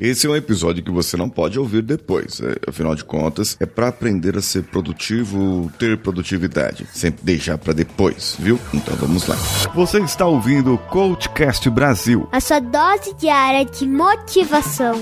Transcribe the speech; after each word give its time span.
Esse 0.00 0.26
é 0.26 0.30
um 0.30 0.34
episódio 0.34 0.82
que 0.82 0.90
você 0.90 1.14
não 1.14 1.28
pode 1.28 1.58
ouvir 1.58 1.82
depois. 1.82 2.40
É, 2.40 2.56
afinal 2.66 2.94
de 2.94 3.04
contas, 3.04 3.54
é 3.60 3.66
para 3.66 3.88
aprender 3.88 4.34
a 4.34 4.40
ser 4.40 4.62
produtivo, 4.62 5.70
ter 5.78 5.98
produtividade. 5.98 6.86
Sempre 6.90 7.22
deixar 7.22 7.58
para 7.58 7.74
depois, 7.74 8.34
viu? 8.38 8.58
Então 8.72 8.96
vamos 8.96 9.26
lá. 9.26 9.36
Você 9.74 10.00
está 10.00 10.24
ouvindo 10.24 10.72
o 10.72 10.78
Coachcast 10.78 11.68
Brasil. 11.68 12.26
A 12.32 12.40
sua 12.40 12.60
dose 12.60 13.12
diária 13.18 13.66
de 13.66 13.86
motivação. 13.86 14.94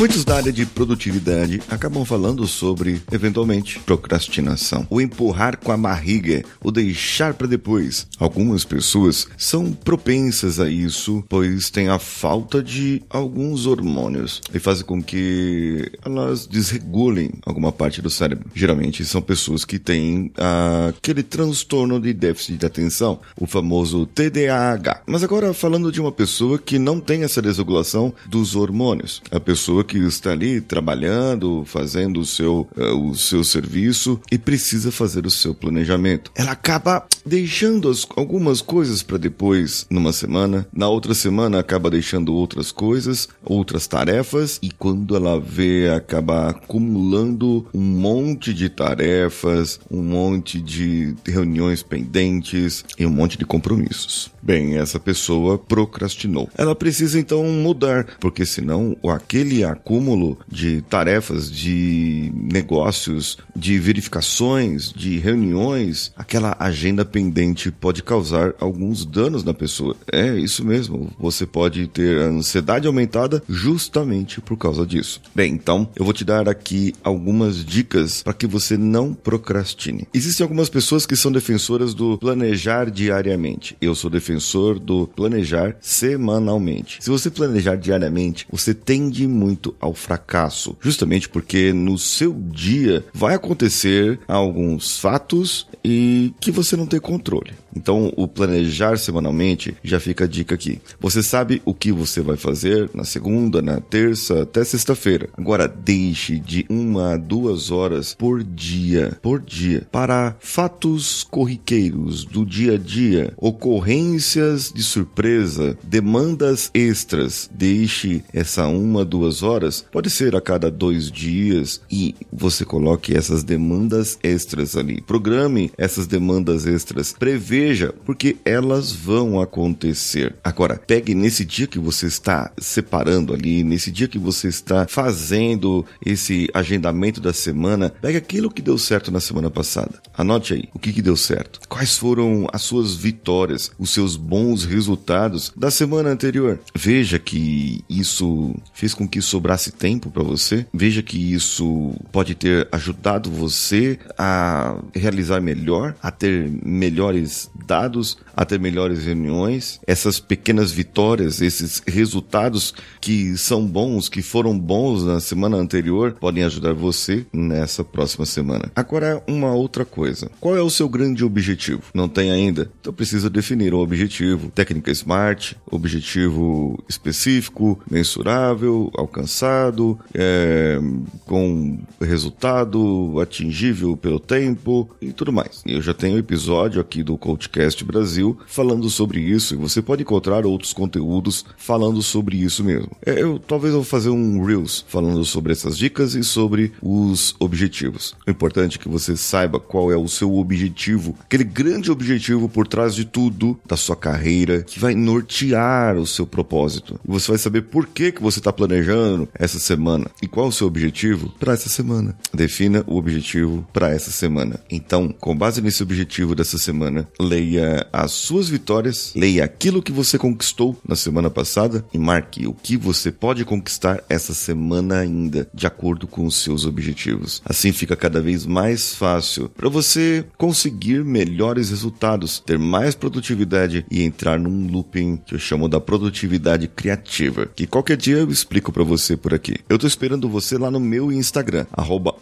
Muitos 0.00 0.24
da 0.24 0.36
área 0.36 0.50
de 0.50 0.64
produtividade 0.64 1.60
acabam 1.68 2.06
falando 2.06 2.46
sobre, 2.46 3.02
eventualmente, 3.12 3.78
procrastinação. 3.80 4.86
O 4.88 4.98
empurrar 4.98 5.58
com 5.58 5.70
a 5.72 5.76
barriga, 5.76 6.42
o 6.64 6.70
deixar 6.70 7.34
para 7.34 7.46
depois. 7.46 8.08
Algumas 8.18 8.64
pessoas 8.64 9.28
são 9.36 9.70
propensas 9.70 10.58
a 10.58 10.70
isso, 10.70 11.22
pois 11.28 11.68
têm 11.68 11.90
a 11.90 11.98
falta 11.98 12.62
de 12.62 13.02
alguns 13.10 13.66
hormônios 13.66 14.40
e 14.54 14.58
fazem 14.58 14.86
com 14.86 15.02
que 15.02 15.92
elas 16.02 16.46
desregulem 16.46 17.32
alguma 17.44 17.70
parte 17.70 18.00
do 18.00 18.08
cérebro. 18.08 18.48
Geralmente 18.54 19.04
são 19.04 19.20
pessoas 19.20 19.66
que 19.66 19.78
têm 19.78 20.32
ah, 20.38 20.94
aquele 20.96 21.22
transtorno 21.22 22.00
de 22.00 22.14
déficit 22.14 22.56
de 22.56 22.64
atenção, 22.64 23.20
o 23.38 23.46
famoso 23.46 24.06
TDAH. 24.06 25.02
Mas 25.06 25.22
agora 25.22 25.52
falando 25.52 25.92
de 25.92 26.00
uma 26.00 26.10
pessoa 26.10 26.58
que 26.58 26.78
não 26.78 26.98
tem 26.98 27.22
essa 27.22 27.42
desregulação 27.42 28.14
dos 28.26 28.56
hormônios, 28.56 29.20
a 29.30 29.38
pessoa 29.38 29.84
que 29.90 29.98
está 29.98 30.30
ali 30.30 30.60
trabalhando, 30.60 31.64
fazendo 31.66 32.20
o 32.20 32.24
seu, 32.24 32.68
uh, 32.76 33.10
o 33.10 33.16
seu 33.16 33.42
serviço 33.42 34.20
e 34.30 34.38
precisa 34.38 34.92
fazer 34.92 35.26
o 35.26 35.30
seu 35.30 35.52
planejamento. 35.52 36.30
Ela 36.36 36.52
acaba 36.52 37.04
deixando 37.26 37.88
as, 37.88 38.06
algumas 38.14 38.62
coisas 38.62 39.02
para 39.02 39.18
depois 39.18 39.88
numa 39.90 40.12
semana, 40.12 40.64
na 40.72 40.88
outra 40.88 41.12
semana 41.12 41.58
acaba 41.58 41.90
deixando 41.90 42.32
outras 42.32 42.70
coisas, 42.70 43.28
outras 43.44 43.88
tarefas 43.88 44.60
e 44.62 44.70
quando 44.70 45.16
ela 45.16 45.40
vê 45.40 45.88
acaba 45.88 46.50
acumulando 46.50 47.66
um 47.74 47.80
monte 47.80 48.54
de 48.54 48.68
tarefas, 48.68 49.80
um 49.90 50.02
monte 50.02 50.60
de 50.60 51.16
reuniões 51.26 51.82
pendentes 51.82 52.84
e 52.96 53.04
um 53.04 53.10
monte 53.10 53.36
de 53.36 53.44
compromissos. 53.44 54.30
Bem, 54.40 54.78
essa 54.78 55.00
pessoa 55.00 55.58
procrastinou. 55.58 56.48
Ela 56.56 56.76
precisa 56.76 57.18
então 57.18 57.42
mudar, 57.44 58.06
porque 58.20 58.46
senão 58.46 58.96
aquele 59.08 59.64
acúmulo 59.80 60.38
de 60.46 60.82
tarefas, 60.82 61.50
de 61.50 62.30
negócios, 62.34 63.38
de 63.56 63.78
verificações, 63.78 64.92
de 64.92 65.18
reuniões, 65.18 66.12
aquela 66.16 66.54
agenda 66.60 67.04
pendente 67.04 67.70
pode 67.70 68.02
causar 68.02 68.54
alguns 68.60 69.04
danos 69.04 69.42
na 69.42 69.54
pessoa. 69.54 69.96
É 70.12 70.34
isso 70.36 70.64
mesmo, 70.64 71.10
você 71.18 71.46
pode 71.46 71.88
ter 71.88 72.18
ansiedade 72.18 72.86
aumentada 72.86 73.42
justamente 73.48 74.40
por 74.40 74.56
causa 74.56 74.86
disso. 74.86 75.20
Bem, 75.34 75.54
então 75.54 75.88
eu 75.96 76.04
vou 76.04 76.12
te 76.12 76.24
dar 76.24 76.48
aqui 76.48 76.94
algumas 77.02 77.64
dicas 77.64 78.22
para 78.22 78.34
que 78.34 78.46
você 78.46 78.76
não 78.76 79.14
procrastine. 79.14 80.06
Existem 80.12 80.44
algumas 80.44 80.68
pessoas 80.68 81.06
que 81.06 81.16
são 81.16 81.32
defensoras 81.32 81.94
do 81.94 82.18
planejar 82.18 82.90
diariamente. 82.90 83.76
Eu 83.80 83.94
sou 83.94 84.10
defensor 84.10 84.78
do 84.78 85.06
planejar 85.06 85.76
semanalmente. 85.80 86.98
Se 87.00 87.08
você 87.10 87.30
planejar 87.30 87.76
diariamente, 87.76 88.46
você 88.50 88.74
tende 88.74 89.26
muito 89.26 89.69
ao 89.80 89.94
fracasso, 89.94 90.76
justamente 90.80 91.28
porque 91.28 91.72
no 91.72 91.98
seu 91.98 92.32
dia 92.32 93.04
vai 93.12 93.34
acontecer 93.34 94.18
alguns 94.26 94.98
fatos 94.98 95.66
e 95.84 96.32
que 96.40 96.50
você 96.50 96.76
não 96.76 96.86
tem 96.86 97.00
controle. 97.00 97.52
Então, 97.74 98.12
o 98.16 98.26
planejar 98.26 98.98
semanalmente 98.98 99.74
já 99.82 100.00
fica 100.00 100.24
a 100.24 100.28
dica 100.28 100.54
aqui. 100.54 100.80
Você 101.00 101.22
sabe 101.22 101.62
o 101.64 101.74
que 101.74 101.92
você 101.92 102.20
vai 102.20 102.36
fazer 102.36 102.90
na 102.94 103.04
segunda, 103.04 103.62
na 103.62 103.80
terça, 103.80 104.42
até 104.42 104.64
sexta-feira. 104.64 105.28
Agora, 105.36 105.68
deixe 105.68 106.38
de 106.38 106.66
uma 106.68 107.14
a 107.14 107.16
duas 107.16 107.70
horas 107.70 108.14
por 108.14 108.42
dia, 108.42 109.18
por 109.22 109.40
dia, 109.40 109.86
para 109.90 110.36
fatos 110.40 111.24
corriqueiros 111.24 112.24
do 112.24 112.44
dia 112.44 112.74
a 112.74 112.78
dia, 112.78 113.32
ocorrências 113.36 114.72
de 114.74 114.82
surpresa, 114.82 115.76
demandas 115.82 116.70
extras. 116.74 117.50
Deixe 117.52 118.22
essa 118.32 118.66
uma, 118.66 119.04
duas 119.04 119.42
horas, 119.42 119.84
pode 119.90 120.10
ser 120.10 120.34
a 120.36 120.40
cada 120.40 120.70
dois 120.70 121.10
dias, 121.10 121.80
e 121.90 122.14
você 122.32 122.64
coloque 122.64 123.16
essas 123.16 123.42
demandas 123.42 124.18
extras 124.22 124.76
ali. 124.76 125.00
Programe 125.00 125.70
essas 125.76 126.06
demandas 126.06 126.66
extras. 126.66 127.14
Preveja, 127.60 127.94
porque 128.06 128.38
elas 128.42 128.90
vão 128.90 129.38
acontecer. 129.38 130.34
Agora, 130.42 130.80
pegue 130.86 131.14
nesse 131.14 131.44
dia 131.44 131.66
que 131.66 131.78
você 131.78 132.06
está 132.06 132.50
separando 132.58 133.34
ali, 133.34 133.62
nesse 133.62 133.90
dia 133.90 134.08
que 134.08 134.18
você 134.18 134.48
está 134.48 134.86
fazendo 134.88 135.84
esse 136.04 136.48
agendamento 136.54 137.20
da 137.20 137.34
semana, 137.34 137.92
pegue 138.00 138.16
aquilo 138.16 138.50
que 138.50 138.62
deu 138.62 138.78
certo 138.78 139.12
na 139.12 139.20
semana 139.20 139.50
passada. 139.50 140.00
Anote 140.16 140.54
aí 140.54 140.70
o 140.72 140.78
que, 140.78 140.90
que 140.90 141.02
deu 141.02 141.18
certo. 141.18 141.60
Quais 141.68 141.98
foram 141.98 142.46
as 142.50 142.62
suas 142.62 142.94
vitórias, 142.94 143.70
os 143.78 143.90
seus 143.90 144.16
bons 144.16 144.64
resultados 144.64 145.52
da 145.54 145.70
semana 145.70 146.08
anterior. 146.08 146.58
Veja 146.74 147.18
que 147.18 147.84
isso 147.90 148.54
fez 148.72 148.94
com 148.94 149.06
que 149.06 149.20
sobrasse 149.20 149.70
tempo 149.70 150.10
para 150.10 150.22
você. 150.22 150.64
Veja 150.72 151.02
que 151.02 151.34
isso 151.34 151.92
pode 152.10 152.34
ter 152.34 152.66
ajudado 152.72 153.30
você 153.30 153.98
a 154.16 154.78
realizar 154.94 155.42
melhor, 155.42 155.94
a 156.02 156.10
ter 156.10 156.50
melhores 156.64 157.49
dados, 157.66 158.18
a 158.36 158.44
ter 158.44 158.58
melhores 158.58 159.04
reuniões. 159.04 159.80
Essas 159.86 160.18
pequenas 160.18 160.70
vitórias, 160.70 161.40
esses 161.40 161.82
resultados 161.86 162.74
que 163.00 163.36
são 163.36 163.66
bons, 163.66 164.08
que 164.08 164.22
foram 164.22 164.58
bons 164.58 165.04
na 165.04 165.20
semana 165.20 165.56
anterior, 165.56 166.16
podem 166.20 166.44
ajudar 166.44 166.72
você 166.72 167.26
nessa 167.32 167.84
próxima 167.84 168.26
semana. 168.26 168.70
Agora, 168.74 169.22
uma 169.26 169.52
outra 169.52 169.84
coisa. 169.84 170.30
Qual 170.40 170.56
é 170.56 170.62
o 170.62 170.70
seu 170.70 170.88
grande 170.88 171.24
objetivo? 171.24 171.82
Não 171.94 172.08
tem 172.08 172.30
ainda? 172.30 172.70
Então 172.80 172.92
precisa 172.92 173.30
definir 173.30 173.74
um 173.74 173.78
objetivo. 173.78 174.50
Técnica 174.50 174.90
SMART, 174.90 175.54
objetivo 175.70 176.82
específico, 176.88 177.80
mensurável, 177.90 178.90
alcançado, 178.96 179.98
é, 180.14 180.78
com 181.26 181.78
resultado 182.00 183.20
atingível 183.20 183.96
pelo 183.96 184.18
tempo 184.18 184.88
e 185.00 185.12
tudo 185.12 185.32
mais. 185.32 185.62
Eu 185.66 185.82
já 185.82 185.94
tenho 185.94 186.18
episódio 186.18 186.80
aqui 186.80 187.02
do 187.02 187.16
Coachcast 187.40 187.84
Brasil 187.84 188.38
falando 188.46 188.90
sobre 188.90 189.20
isso 189.20 189.54
e 189.54 189.56
você 189.56 189.80
pode 189.80 190.02
encontrar 190.02 190.44
outros 190.44 190.72
conteúdos 190.72 191.44
falando 191.56 192.02
sobre 192.02 192.36
isso 192.36 192.62
mesmo. 192.62 192.90
É, 193.04 193.22
eu 193.22 193.38
talvez 193.38 193.72
eu 193.72 193.80
vou 193.80 193.84
fazer 193.84 194.10
um 194.10 194.44
Reels 194.44 194.84
falando 194.86 195.24
sobre 195.24 195.52
essas 195.52 195.78
dicas 195.78 196.14
e 196.14 196.22
sobre 196.22 196.72
os 196.82 197.34
objetivos. 197.38 198.14
O 198.26 198.30
importante 198.30 198.76
é 198.78 198.80
que 198.80 198.88
você 198.88 199.16
saiba 199.16 199.58
qual 199.58 199.90
é 199.90 199.96
o 199.96 200.08
seu 200.08 200.36
objetivo, 200.36 201.16
aquele 201.20 201.44
grande 201.44 201.90
objetivo 201.90 202.48
por 202.48 202.66
trás 202.66 202.94
de 202.94 203.04
tudo 203.04 203.58
da 203.66 203.76
sua 203.76 203.96
carreira 203.96 204.62
que 204.62 204.78
vai 204.78 204.94
nortear 204.94 205.96
o 205.96 206.06
seu 206.06 206.26
propósito. 206.26 207.00
E 207.06 207.10
você 207.10 207.32
vai 207.32 207.38
saber 207.38 207.62
por 207.62 207.86
que, 207.86 208.12
que 208.12 208.22
você 208.22 208.38
está 208.38 208.52
planejando 208.52 209.28
essa 209.34 209.58
semana 209.58 210.10
e 210.22 210.26
qual 210.26 210.48
o 210.48 210.52
seu 210.52 210.66
objetivo 210.66 211.32
para 211.38 211.54
essa 211.54 211.68
semana. 211.68 212.16
Defina 212.34 212.84
o 212.86 212.96
objetivo 212.96 213.66
para 213.72 213.90
essa 213.90 214.10
semana. 214.10 214.60
Então, 214.70 215.08
com 215.08 215.36
base 215.36 215.62
nesse 215.62 215.82
objetivo 215.82 216.34
dessa 216.34 216.58
semana, 216.58 217.08
leia 217.30 217.86
as 217.92 218.10
suas 218.10 218.48
vitórias, 218.48 219.12
leia 219.14 219.44
aquilo 219.44 219.82
que 219.82 219.92
você 219.92 220.18
conquistou 220.18 220.76
na 220.86 220.96
semana 220.96 221.30
passada 221.30 221.84
e 221.94 221.98
marque 221.98 222.46
o 222.46 222.52
que 222.52 222.76
você 222.76 223.12
pode 223.12 223.44
conquistar 223.44 224.02
essa 224.08 224.34
semana 224.34 224.98
ainda, 224.98 225.48
de 225.54 225.66
acordo 225.66 226.08
com 226.08 226.26
os 226.26 226.34
seus 226.36 226.66
objetivos. 226.66 227.40
Assim 227.44 227.72
fica 227.72 227.94
cada 227.94 228.20
vez 228.20 228.44
mais 228.44 228.94
fácil 228.94 229.48
para 229.48 229.68
você 229.68 230.24
conseguir 230.36 231.04
melhores 231.04 231.70
resultados, 231.70 232.40
ter 232.40 232.58
mais 232.58 232.94
produtividade 232.96 233.86
e 233.90 234.02
entrar 234.02 234.38
num 234.38 234.66
looping 234.70 235.18
que 235.24 235.34
eu 235.34 235.38
chamo 235.38 235.68
da 235.68 235.80
produtividade 235.80 236.66
criativa, 236.66 237.46
que 237.46 237.66
qualquer 237.66 237.96
dia 237.96 238.16
eu 238.16 238.30
explico 238.30 238.72
para 238.72 238.82
você 238.82 239.16
por 239.16 239.32
aqui. 239.32 239.56
Eu 239.68 239.78
tô 239.78 239.86
esperando 239.86 240.28
você 240.28 240.58
lá 240.58 240.70
no 240.70 240.80
meu 240.80 241.12
Instagram, 241.12 241.66
arroba 241.72 242.14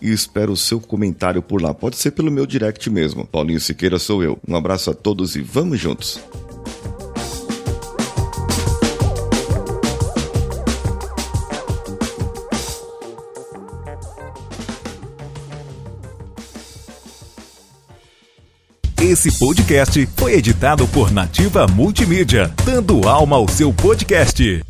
e 0.00 0.12
espero 0.12 0.52
o 0.52 0.56
seu 0.56 0.80
comentário 0.80 1.42
por 1.42 1.60
lá. 1.60 1.74
Pode 1.74 1.96
ser 1.96 2.12
pelo 2.12 2.30
meu 2.30 2.46
direct 2.46 2.88
mesmo. 2.88 3.26
Paulinho 3.26 3.60
Siqueira 3.66 3.98
sou 3.98 4.22
eu. 4.22 4.38
Um 4.46 4.54
abraço 4.54 4.92
a 4.92 4.94
todos 4.94 5.34
e 5.34 5.40
vamos 5.40 5.80
juntos! 5.80 6.20
Esse 19.02 19.36
podcast 19.36 20.08
foi 20.16 20.34
editado 20.34 20.86
por 20.88 21.10
Nativa 21.10 21.66
Multimídia, 21.66 22.52
dando 22.64 23.08
alma 23.08 23.34
ao 23.34 23.48
seu 23.48 23.72
podcast. 23.72 24.62